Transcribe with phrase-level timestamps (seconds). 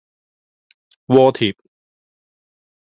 [1.05, 1.55] 鍋貼